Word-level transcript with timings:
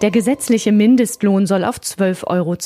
Der 0.00 0.12
gesetzliche 0.12 0.70
Mindestlohn 0.70 1.48
soll 1.48 1.64
auf 1.64 1.80
12,82 1.80 2.26
Euro 2.28 2.56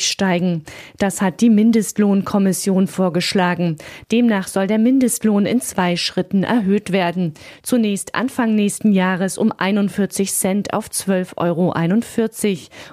steigen. 0.00 0.64
Das 0.98 1.22
hat 1.22 1.40
die 1.40 1.48
Mindestlohnkommission 1.48 2.88
vorgeschlagen. 2.88 3.76
Demnach 4.10 4.48
soll 4.48 4.66
der 4.66 4.80
Mindestlohn 4.80 5.46
in 5.46 5.60
zwei 5.60 5.94
Schritten 5.94 6.42
erhöht 6.42 6.90
werden. 6.90 7.34
Zunächst 7.62 8.16
Anfang 8.16 8.56
nächsten 8.56 8.90
Jahres 8.90 9.38
um 9.38 9.52
41 9.56 10.32
Cent 10.32 10.74
auf 10.74 10.88
12,41 10.88 11.36
Euro 11.36 11.72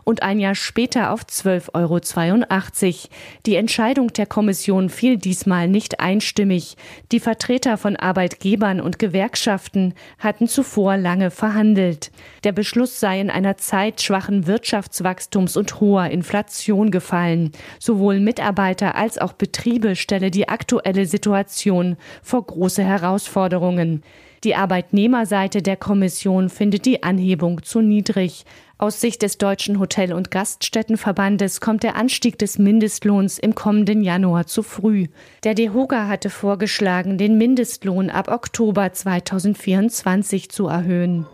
und 0.04 0.21
ein 0.21 0.39
Jahr 0.39 0.54
später 0.54 1.12
auf 1.12 1.24
12,82 1.24 1.74
Euro. 1.74 3.10
Die 3.48 3.55
Entscheidung 3.55 4.14
der 4.14 4.28
Kommission 4.28 4.89
fiel 4.89 5.18
diesmal 5.18 5.68
nicht 5.68 6.00
einstimmig. 6.00 6.78
Die 7.11 7.19
Vertreter 7.19 7.78
von 7.78 7.96
Arbeitgebern 7.96 8.82
und 8.82 9.00
Gewerkschaften 9.00 9.96
hatten 10.19 10.47
zuvor 10.47 10.96
lange 10.96 11.32
verhandelt. 11.32 12.11
Der 12.44 12.52
Beschluss 12.52 13.00
sei 13.00 13.19
in 13.19 13.32
einer 13.32 13.46
einer 13.47 13.57
Zeit 13.57 14.01
schwachen 14.01 14.46
Wirtschaftswachstums 14.46 15.55
und 15.55 15.79
hoher 15.79 16.10
Inflation 16.10 16.92
gefallen. 16.92 17.54
Sowohl 17.79 18.19
Mitarbeiter 18.19 18.96
als 18.96 19.18
auch 19.18 19.32
Betriebe 19.32 19.96
stelle 19.96 20.32
die 20.32 20.50
aktuelle 20.50 21.05
Situation 21.05 21.96
vor 22.21 22.46
große 22.46 22.83
Herausforderungen. 22.83 24.04
Die 24.43 24.55
Arbeitnehmerseite 24.55 25.61
der 25.61 25.78
Kommission 25.78 26.50
findet 26.50 26.86
die 26.86 27.04
Anhebung 27.04 27.64
zu 27.64 27.82
niedrig. 27.82 28.43
Aus 28.78 29.00
Sicht 29.00 29.21
des 29.21 29.38
Deutschen 29.38 29.79
Hotel- 29.79 30.14
und 30.14 30.29
Gaststättenverbandes 30.29 31.61
kommt 31.61 31.83
der 31.83 31.96
Anstieg 31.96 32.38
des 32.38 32.59
Mindestlohns 32.59 33.39
im 33.39 33.55
kommenden 33.55 34.03
Januar 34.03 34.45
zu 34.45 34.61
früh. 34.61 35.08
Der 35.45 35.55
DEHOGA 35.55 36.08
hatte 36.08 36.30
vorgeschlagen, 36.30 37.17
den 37.17 37.38
Mindestlohn 37.38 38.09
ab 38.09 38.27
Oktober 38.27 38.91
2024 38.91 40.52
zu 40.52 40.67
erhöhen. 40.67 41.25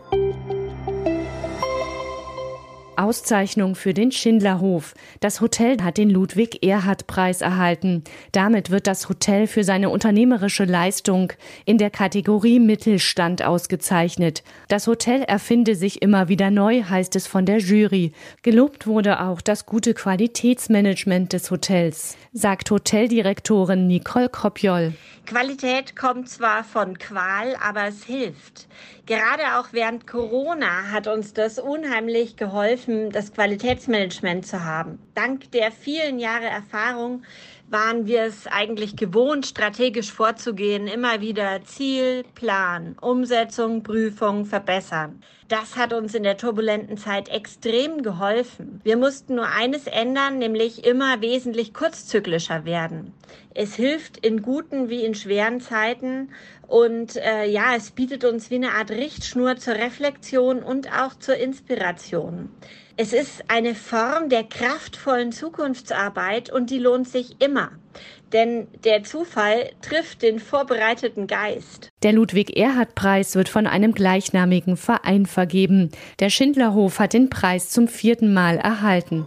Auszeichnung 2.98 3.74
für 3.74 3.94
den 3.94 4.12
Schindlerhof. 4.12 4.94
Das 5.20 5.40
Hotel 5.40 5.82
hat 5.82 5.98
den 5.98 6.10
Ludwig-Erhard-Preis 6.10 7.40
erhalten. 7.40 8.04
Damit 8.32 8.70
wird 8.70 8.86
das 8.86 9.08
Hotel 9.08 9.46
für 9.46 9.64
seine 9.64 9.90
unternehmerische 9.90 10.64
Leistung 10.64 11.32
in 11.64 11.78
der 11.78 11.90
Kategorie 11.90 12.60
Mittelstand 12.60 13.42
ausgezeichnet. 13.42 14.42
Das 14.68 14.86
Hotel 14.86 15.22
erfinde 15.22 15.74
sich 15.76 16.02
immer 16.02 16.28
wieder 16.28 16.50
neu, 16.50 16.82
heißt 16.82 17.16
es 17.16 17.26
von 17.26 17.46
der 17.46 17.58
Jury. 17.58 18.12
Gelobt 18.42 18.86
wurde 18.86 19.20
auch 19.20 19.40
das 19.40 19.66
gute 19.66 19.94
Qualitätsmanagement 19.94 21.32
des 21.32 21.50
Hotels, 21.50 22.16
sagt 22.32 22.70
Hoteldirektorin 22.70 23.86
Nicole 23.86 24.28
Kopjol. 24.28 24.92
Qualität 25.26 25.96
kommt 25.96 26.28
zwar 26.28 26.64
von 26.64 26.98
Qual, 26.98 27.56
aber 27.62 27.84
es 27.86 28.04
hilft. 28.04 28.66
Gerade 29.06 29.58
auch 29.58 29.68
während 29.72 30.06
Corona 30.06 30.90
hat 30.90 31.06
uns 31.06 31.32
das 31.32 31.58
unheimlich 31.58 32.36
geholfen, 32.36 32.83
das 32.86 33.32
Qualitätsmanagement 33.32 34.46
zu 34.46 34.64
haben. 34.64 34.98
Dank 35.14 35.50
der 35.52 35.70
vielen 35.72 36.18
Jahre 36.18 36.46
Erfahrung 36.46 37.22
waren 37.68 38.06
wir 38.06 38.22
es 38.22 38.46
eigentlich 38.46 38.96
gewohnt, 38.96 39.46
strategisch 39.46 40.12
vorzugehen, 40.12 40.86
immer 40.86 41.20
wieder 41.20 41.64
Ziel, 41.64 42.24
Plan, 42.34 42.96
Umsetzung, 43.00 43.82
Prüfung, 43.82 44.44
verbessern. 44.44 45.20
Das 45.48 45.76
hat 45.76 45.92
uns 45.92 46.14
in 46.14 46.22
der 46.22 46.36
turbulenten 46.36 46.96
Zeit 46.96 47.28
extrem 47.28 48.02
geholfen. 48.02 48.80
Wir 48.84 48.96
mussten 48.96 49.34
nur 49.34 49.48
eines 49.48 49.86
ändern, 49.86 50.38
nämlich 50.38 50.84
immer 50.84 51.20
wesentlich 51.20 51.74
kurzzyklischer 51.74 52.64
werden. 52.64 53.12
Es 53.54 53.74
hilft 53.74 54.24
in 54.24 54.42
guten 54.42 54.88
wie 54.88 55.04
in 55.04 55.14
schweren 55.14 55.60
Zeiten 55.60 56.30
und 56.66 57.16
äh, 57.16 57.46
ja, 57.46 57.76
es 57.76 57.90
bietet 57.90 58.24
uns 58.24 58.50
wie 58.50 58.56
eine 58.56 58.72
Art 58.72 58.90
Richtschnur 58.90 59.56
zur 59.56 59.74
Reflexion 59.74 60.62
und 60.62 60.90
auch 60.92 61.14
zur 61.18 61.36
Inspiration. 61.36 62.50
Es 62.96 63.12
ist 63.12 63.44
eine 63.48 63.74
Form 63.74 64.28
der 64.28 64.44
kraftvollen 64.44 65.32
Zukunftsarbeit 65.32 66.50
und 66.52 66.70
die 66.70 66.78
lohnt 66.78 67.08
sich 67.08 67.40
immer. 67.40 67.72
Denn 68.32 68.68
der 68.84 69.02
Zufall 69.02 69.70
trifft 69.82 70.22
den 70.22 70.38
vorbereiteten 70.38 71.26
Geist. 71.26 71.90
Der 72.04 72.12
Ludwig-Erhard-Preis 72.12 73.34
wird 73.34 73.48
von 73.48 73.66
einem 73.66 73.94
gleichnamigen 73.94 74.76
Verein 74.76 75.26
vergeben. 75.26 75.90
Der 76.20 76.30
Schindlerhof 76.30 77.00
hat 77.00 77.14
den 77.14 77.30
Preis 77.30 77.70
zum 77.70 77.88
vierten 77.88 78.32
Mal 78.32 78.58
erhalten. 78.58 79.26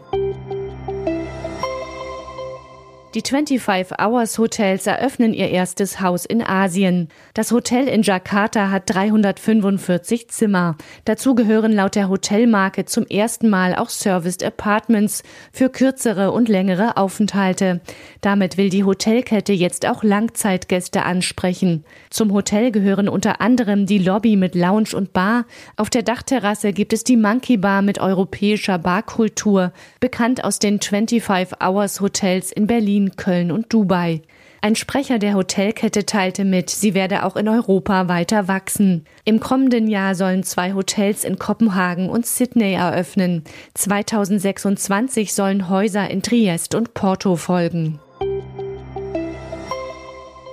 Die 3.17 3.23
25 3.27 3.97
Hours 3.99 4.37
Hotels 4.37 4.85
eröffnen 4.85 5.33
ihr 5.33 5.49
erstes 5.49 6.01
Haus 6.01 6.23
in 6.23 6.43
Asien. 6.43 7.07
Das 7.33 7.51
Hotel 7.51 7.87
in 7.87 8.03
Jakarta 8.03 8.69
hat 8.69 8.83
345 8.93 10.27
Zimmer. 10.29 10.77
Dazu 11.05 11.33
gehören 11.33 11.71
laut 11.71 11.95
der 11.95 12.09
Hotelmarke 12.09 12.85
zum 12.85 13.07
ersten 13.07 13.49
Mal 13.49 13.73
auch 13.73 13.89
Serviced 13.89 14.43
Apartments 14.43 15.23
für 15.51 15.69
kürzere 15.69 16.31
und 16.31 16.47
längere 16.47 16.95
Aufenthalte. 16.95 17.81
Damit 18.21 18.55
will 18.55 18.69
die 18.69 18.83
Hotelkette 18.83 19.51
jetzt 19.51 19.87
auch 19.87 20.03
Langzeitgäste 20.03 21.01
ansprechen. 21.01 21.85
Zum 22.11 22.31
Hotel 22.31 22.69
gehören 22.69 23.09
unter 23.09 23.41
anderem 23.41 23.87
die 23.87 23.97
Lobby 23.97 24.35
mit 24.35 24.53
Lounge 24.53 24.95
und 24.95 25.13
Bar. 25.13 25.45
Auf 25.75 25.89
der 25.89 26.03
Dachterrasse 26.03 26.71
gibt 26.71 26.93
es 26.93 27.03
die 27.03 27.17
Monkey 27.17 27.57
Bar 27.57 27.81
mit 27.81 27.97
europäischer 27.97 28.77
Barkultur, 28.77 29.73
bekannt 29.99 30.43
aus 30.43 30.59
den 30.59 30.79
25 30.79 31.59
Hours 31.59 31.99
Hotels 31.99 32.51
in 32.51 32.67
Berlin 32.67 33.06
Köln 33.15 33.51
und 33.51 33.71
Dubai. 33.71 34.21
Ein 34.61 34.75
Sprecher 34.75 35.19
der 35.19 35.35
Hotelkette 35.35 36.05
teilte 36.05 36.43
mit, 36.43 36.69
sie 36.69 36.93
werde 36.93 37.23
auch 37.23 37.35
in 37.35 37.47
Europa 37.47 38.07
weiter 38.07 38.47
wachsen. 38.47 39.05
Im 39.23 39.39
kommenden 39.39 39.87
Jahr 39.87 40.15
sollen 40.15 40.43
zwei 40.43 40.73
Hotels 40.73 41.23
in 41.23 41.37
Kopenhagen 41.37 42.09
und 42.09 42.25
Sydney 42.25 42.73
eröffnen. 42.73 43.43
2026 43.75 45.33
sollen 45.33 45.69
Häuser 45.69 46.09
in 46.09 46.23
Triest 46.23 46.73
und 46.75 46.93
Porto 46.95 47.35
folgen. 47.35 47.99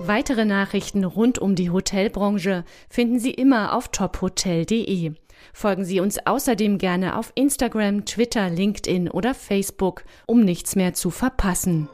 Weitere 0.07 0.45
Nachrichten 0.45 1.05
rund 1.05 1.39
um 1.39 1.55
die 1.55 1.71
Hotelbranche 1.71 2.65
finden 2.91 3.19
Sie 3.19 3.31
immer 3.31 3.75
auf 3.75 3.89
tophotel.de. 3.89 5.13
Folgen 5.55 5.85
Sie 5.87 6.01
uns 6.01 6.19
außerdem 6.27 6.77
gerne 6.77 7.17
auf 7.17 7.33
Instagram, 7.35 8.05
Twitter, 8.05 8.51
LinkedIn 8.51 9.11
oder 9.11 9.33
Facebook, 9.33 10.05
um 10.27 10.45
nichts 10.45 10.77
mehr 10.77 10.93
zu 10.93 11.11
verpassen. 11.11 11.89